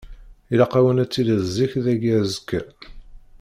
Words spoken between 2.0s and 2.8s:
azekka.